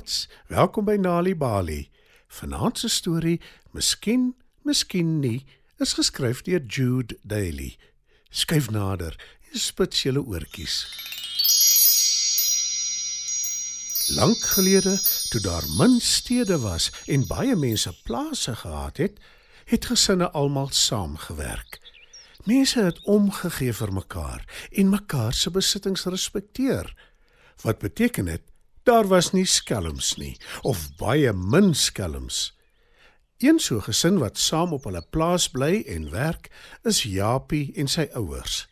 [0.00, 1.90] Maats, welkom by Nali Bali.
[2.32, 3.36] Vanaand se storie,
[3.76, 4.30] Miskien,
[4.64, 5.44] miskien nie,
[5.76, 7.74] is geskryf deur Jude Daly.
[8.32, 9.12] Skyf nader,
[9.52, 10.78] en spits julle oortjies.
[14.16, 14.94] Lank gelede,
[15.28, 19.18] toe daar min stede was en baie mense plase gehad het,
[19.68, 21.76] het gesinne almal saamgewerk.
[22.48, 26.88] Mense het omgegee vir mekaar en mekaar se besittings respekteer.
[27.60, 28.48] Wat beteken dit?
[28.82, 32.50] Daar was nie skelms nie of baie min skelms.
[33.40, 36.50] Een so gesin wat saam op hulle plaas bly en werk,
[36.84, 38.66] is Japie en sy ouers.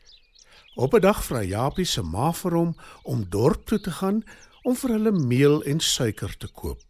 [0.76, 4.22] Op 'n dag vra Japie se ma vir hom om dorp toe te gaan
[4.62, 6.80] om vir hulle meel en suiker te koop.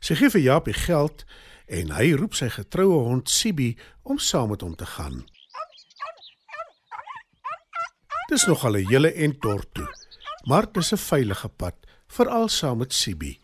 [0.00, 1.24] Sy gee vir Japie geld
[1.66, 5.26] en hy roep sy getroue hond Sibi om saam met hom te gaan.
[8.28, 9.88] Dis nog al 'n hele end dorp toe,
[10.44, 11.74] maar dis 'n veilige pad,
[12.08, 13.38] veral saam met Sibi.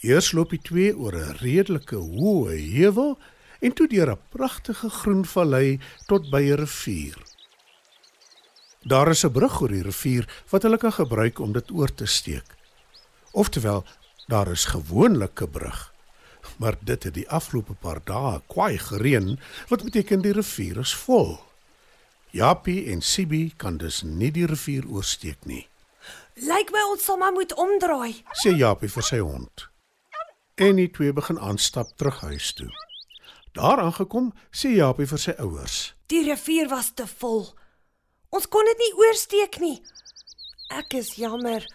[0.00, 3.18] Eers loop die twee oor 'n redelike hoë heuwel
[3.60, 7.16] en toe deur 'n pragtige groen vallei tot by 'n rivier.
[8.82, 12.06] Daar is 'n brug oor die rivier wat hulle kan gebruik om dit oor te
[12.06, 12.56] steek.
[13.30, 13.84] Oftewel,
[14.26, 15.92] daar is gewoonlik 'n brug.
[16.56, 21.40] Maar dit het die afgelope paar dae kwaai gereën, wat beteken die rivier is vol.
[22.30, 25.68] Japie en Sibi kan dus nie die rivier oorsteek nie,
[26.40, 28.24] Lyk my ons sal maar moet omdraai.
[28.40, 29.68] sê Japie vir sy hond.
[30.56, 32.70] En die twee begin aanstap terug huis toe.
[33.52, 35.92] Daar aangekom, sê Japie vir sy ouers.
[36.08, 37.52] Die rivier was te vol.
[38.32, 39.82] Ons kon dit nie oorsteek nie.
[40.72, 41.66] Ek is jammer,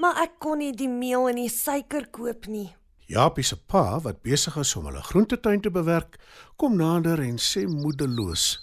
[0.00, 2.70] maar ek kon nie die meel en die suiker koop nie.
[3.12, 6.16] Japie se pa, wat besig is om hulle groentetuin te bewerk,
[6.56, 8.62] kom nader en sê moedeloos: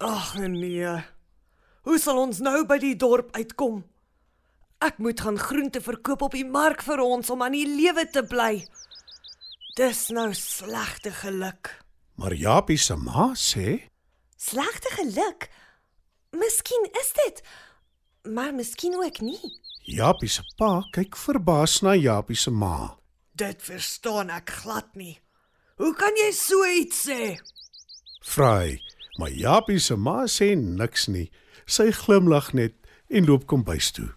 [0.00, 0.96] Ag nee.
[1.84, 3.82] Hoe sal ons nou by die dorp uitkom?
[4.82, 8.24] Ek moet gaan groente verkoop op die mark vir ons om aan die lewe te
[8.26, 8.64] bly.
[9.78, 11.70] Dis nou slegte geluk.
[12.18, 13.78] Maar Japie se ma sê:
[14.36, 15.46] Slegte geluk?
[16.34, 17.42] Miskien is dit,
[18.34, 19.52] maar miskien ook nie.
[19.86, 22.96] Japie se pa kyk verbaas na Japie se ma.
[23.38, 25.20] Dit verstaan ek glad nie.
[25.78, 27.36] Hoe kan jy so iets sê?
[28.34, 28.74] Vra hy,
[29.18, 31.28] maar Japie se ma sê niks nie.
[31.66, 32.74] Sy glimlag net
[33.10, 34.10] en loop kombuis toe.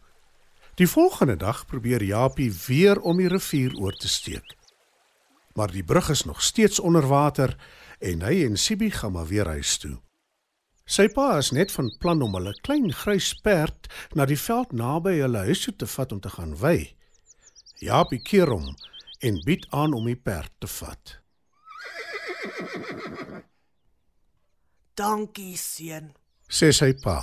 [0.75, 4.57] Die volgende dag probeer Japie weer om die rivier oor te steek.
[5.55, 7.55] Maar die brug is nog steeds onder water
[7.99, 9.95] en hy en Sibi gaan maar weer huis toe.
[10.85, 15.15] Sy pa is net van plan om hulle klein grys perd na die veld naby
[15.21, 16.91] hulle huis toe te vat om te gaan wei.
[17.79, 18.75] Japie keer hom
[19.23, 21.15] en bied aan om die perd te vat.
[24.95, 26.11] Dankie, seun.
[26.51, 27.17] sê sy pa.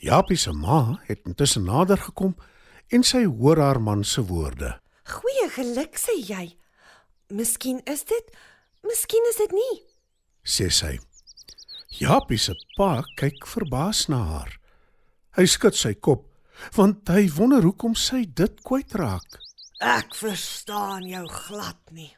[0.00, 2.36] Japie se ma het intussen nader gekom
[2.94, 4.76] en sy hoor haar man se woorde.
[5.08, 6.46] Goeie geluk sê jy.
[7.34, 8.30] Miskien is dit,
[8.86, 9.76] miskien is dit nie.
[10.48, 10.94] sê sy.
[11.98, 14.54] Japie se pa kyk verbaas na haar.
[15.36, 16.24] Hy skud sy kop
[16.74, 19.38] want hy wonder hoekom sy dit kwytraak.
[19.78, 22.10] Ek verstaan jou glad nie.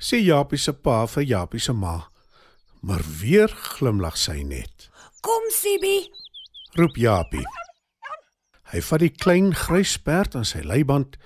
[0.00, 1.98] Sê Japie se pa vir Japie se ma.
[2.82, 4.88] Maar weer glimlag sy net.
[5.22, 6.10] Kom, Sibi.
[6.72, 7.44] Roep Japie.
[8.72, 11.18] Hy vat die klein grys perd aan sy leiband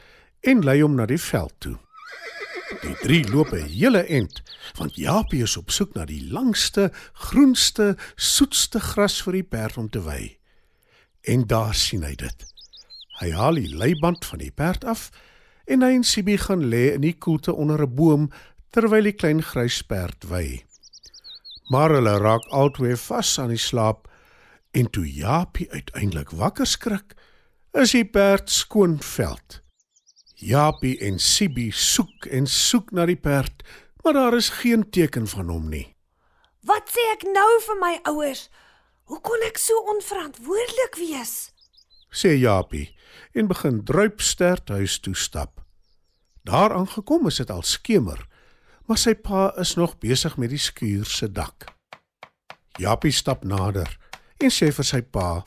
[0.43, 1.77] en lei hom na die veld toe.
[2.83, 4.43] Die drie loop 'n hele ent,
[4.75, 9.89] want Japie is op soek na die langste, groenste, soetste gras vir die perd om
[9.89, 10.39] te wei.
[11.23, 12.47] En daar sien hy dit.
[13.21, 15.10] Hy haal die leiband van die perd af
[15.66, 18.31] en hy en Sibi gaan lê in die koelte onder 'n boom
[18.71, 20.65] terwyl die klein grys perd wei.
[21.71, 24.09] Maar hulle raak albei vas aan die slaap
[24.77, 27.15] en toe Japie uiteindelik wakker skrik,
[27.73, 29.63] is die perd skoon veld.
[30.37, 33.65] Japie en Sibi soek en soek na die perd,
[34.05, 35.87] maar daar is geen teken van hom nie.
[36.67, 38.47] Wat sê ek nou vir my ouers?
[39.09, 41.37] Hoe kon ek so onverantwoordelik wees?
[42.17, 42.89] sê Japie
[43.37, 45.61] en begin druipstert huis toe stap.
[46.49, 48.23] Daar aangekom is dit al skemer,
[48.87, 51.69] maar sy pa is nog besig met die skuur se dak.
[52.81, 53.91] Japie stap nader
[54.41, 55.42] en sê vir sy pa: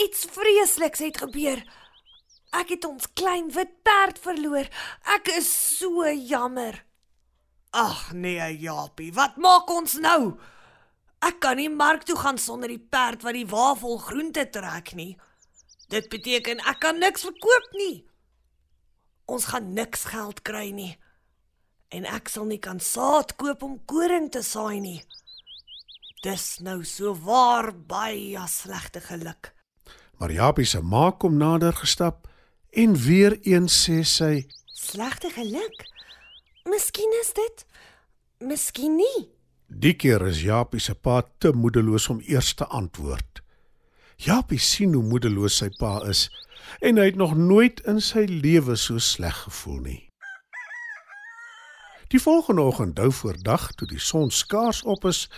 [0.00, 1.62] Iets vreesliks het gebeur.
[2.56, 4.66] Ek het ons klein wit perd verloor.
[5.14, 6.80] Ek is so jammer.
[7.70, 10.34] Ag nee, Japie, wat maak ons nou?
[11.22, 15.12] Ek kan nie mark toe gaan sonder die perd wat die wafel groente trek nie.
[15.92, 18.00] Dit beteken ek kan niks verkoop nie.
[19.30, 20.96] Ons gaan niks geld kry nie.
[21.94, 24.98] En ek sal nie kan saad koop om koring te saai nie.
[26.20, 29.54] Dis nou so waar baie slegte geluk.
[30.18, 32.28] Maar Japie se ma kom nader gestap
[32.70, 35.86] en weer eens sê sy: Slegte geluk.
[36.68, 37.64] Miskien is dit.
[38.38, 39.30] Miskien nie.
[39.66, 43.40] Die keer is Japie se pa te moedeloos om eers te antwoord.
[44.16, 46.28] Japie sien hoe moedeloos sy pa is
[46.84, 50.00] en hy het nog nooit in sy lewe so sleg gevoel nie.
[52.12, 55.30] Die volgende oggend dou voor dag toe die son skaars op is,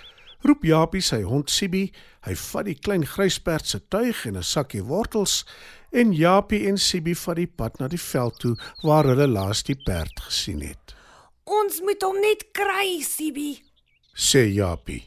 [0.42, 1.92] roep Japie sy hond Sibi.
[2.26, 5.44] Hy vat die klein grysperd se tuig en 'n sakkie wortels
[5.92, 9.76] en Japie en Sibi vat die pad na die veld toe waar hulle laas die
[9.76, 10.94] perd gesien het.
[11.44, 13.62] Ons moet hom net kry, Sibi.
[14.14, 15.06] sê Japie.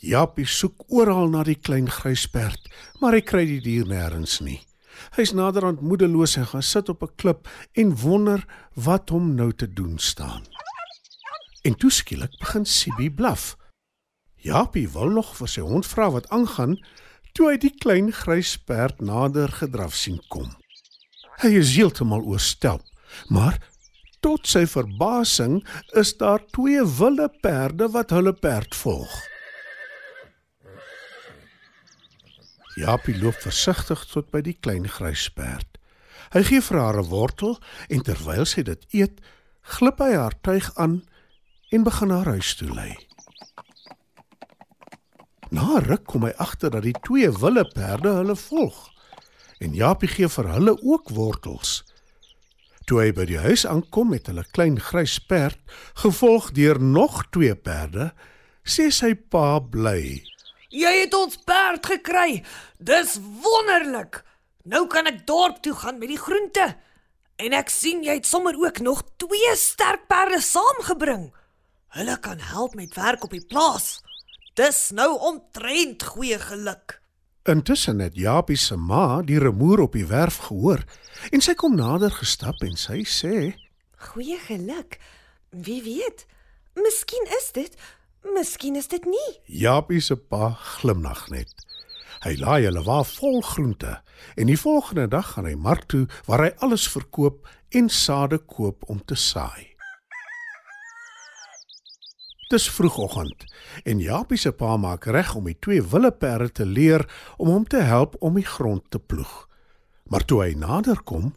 [0.00, 2.68] Japie soek oral na die klein grysperd,
[3.00, 4.60] maar hy kry die dier nêrens nie.
[5.16, 8.44] Hy's naderhand moedeloos en gaan sit op 'n klip en wonder
[8.74, 10.42] wat hom nou te doen staan.
[11.62, 13.56] En toe skielik begin Sibi blaf.
[14.40, 16.78] Japie wil nog vir sy hond vra wat aangaan,
[17.36, 20.48] toe hy die klein grysperd nader gedraf sien kom.
[21.40, 22.84] Hy is heeltemal oorstelp,
[23.28, 23.58] maar
[24.24, 25.60] tot sy verbasing
[25.96, 29.12] is daar twee wilde perde wat hulle perd volg.
[32.80, 35.66] Japie loop versigtig tot by die klein grysperd.
[36.32, 37.58] Hy gee vir haar 'n wortel
[37.88, 39.20] en terwyl sy dit eet,
[39.76, 41.02] glip hy haar tuig aan
[41.72, 42.96] en begin haar huis toe lei.
[45.50, 48.88] Na ruk kom hy agter dat die twee wilde perde hulle volg
[49.60, 51.82] en Japie gee vir hulle ook wortels.
[52.88, 55.60] Toe hy by die huis aankom met hulle klein grys perd,
[56.00, 58.08] gevolg deur nog twee perde,
[58.64, 60.22] sê sy pa bly.
[60.70, 62.40] Jy het ons perd gekry.
[62.78, 64.22] Dis wonderlik.
[64.64, 66.66] Nou kan ek dorp toe gaan met die groente.
[67.40, 71.30] En ek sien jy het sommer ook nog twee sterk perde saamgebring.
[71.96, 73.98] Hulle kan help met werk op die plaas.
[74.58, 76.98] Dis nou omtrent goeie geluk.
[77.46, 80.82] Intussen het Japie se ma die remoer op die werf gehoor
[81.30, 83.54] en sy kom nader gestap en sy sê:
[84.10, 84.98] Goeie geluk.
[85.50, 86.26] Wie weet?
[86.74, 87.78] Miskien is dit,
[88.34, 89.30] miskien is dit nie.
[89.46, 91.54] Japie se pa glimlag net.
[92.26, 94.00] Hy laai hulle wa vol groente
[94.36, 98.82] en die volgende dag gaan hy mark toe waar hy alles verkoop en sade koop
[98.90, 99.69] om te saai.
[102.50, 103.44] Dis vroegoggend
[103.86, 107.04] en Japie se pa maak reg om die twee wille perde te leer
[107.38, 109.46] om hom te help om die grond te ploeg.
[110.10, 111.28] Maar toe hy nader kom,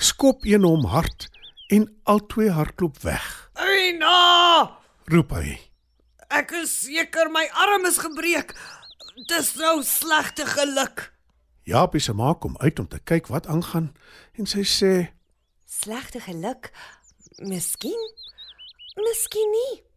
[0.00, 1.26] skop een hom hard
[1.68, 3.26] en albei hardloop weg.
[3.60, 4.70] Eina!
[5.12, 5.58] Roep hy.
[6.32, 8.54] Ek is seker my arm is gebreek.
[9.28, 11.10] Dis nou slegte geluk.
[11.68, 13.90] Japie se ma kom uit om te kyk wat aangaan
[14.40, 14.94] en sy sê:
[15.68, 16.72] Slegte geluk.
[17.44, 18.00] Miskien.
[18.96, 19.87] Miskien nie.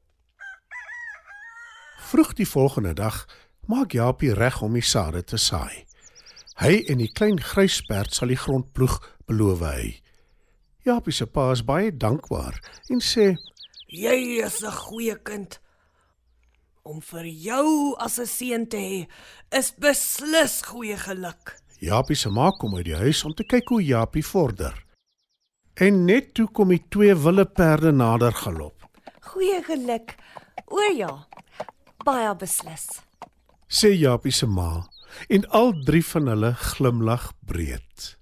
[2.10, 3.26] Vroeg die volgende dag
[3.70, 5.86] maak Japie reg om die sade te saai.
[6.62, 8.98] Hy en die klein grysperd sal die grond ploeg,
[9.30, 10.02] beloof hy.
[10.86, 12.58] Japie se pa is baie dankbaar
[12.90, 13.36] en sê:
[13.88, 15.60] Jy is 'n goeie kind.
[16.84, 19.08] Om vir jou as 'n seun te hê
[19.58, 21.56] is beslis goeie geluk.
[21.80, 24.86] Japie se ma kom uit die huis om te kyk hoe Japie vorder.
[25.76, 28.90] En net toe kom die twee wille perde nader galop.
[29.22, 30.16] Goeie geluk.
[30.68, 31.28] O ja.
[32.06, 32.88] Baie beslis.
[33.70, 34.88] Sê Japie se ma
[35.30, 38.16] en al drie van hulle glimlag breed.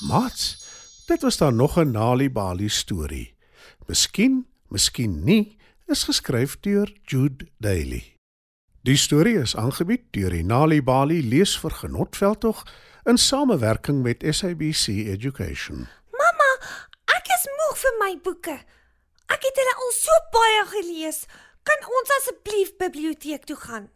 [0.00, 0.56] Mats,
[1.06, 3.34] dit was dan nog 'n Nali Bali storie.
[3.86, 8.16] Miskien, miskien nie, is geskryf deur Jude Daly.
[8.82, 12.66] Die storie is aangebied deur die Nali Bali leesvergenotveldtog
[13.04, 15.86] in samewerking met SABC Education.
[17.70, 18.58] Moeg vir my boeke.
[19.30, 21.22] Ek het hulle al so baie gelees.
[21.62, 23.86] Kan ons asseblief biblioteek toe gaan?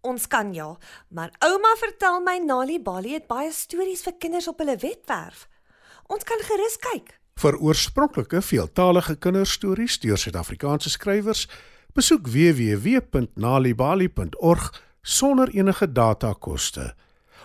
[0.00, 0.80] Ons kan ja,
[1.12, 5.52] maar ouma vertel my Nali Bali het baie stories vir kinders op hulle webwerf.
[6.08, 7.20] Ons kan gerus kyk.
[7.36, 11.44] Vir oorspronklike veeltaalige kinderstories deur Suid-Afrikaanse skrywers,
[11.92, 14.64] besoek www.nalibali.org
[15.04, 16.96] sonder enige datakoste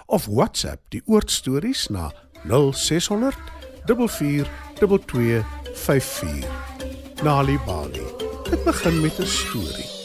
[0.08, 2.16] of WhatsApp die oortstories na
[2.48, 6.46] 0600 4422454.
[7.24, 8.02] Nali Bali.
[8.50, 10.01] Dit begin met 'n storie.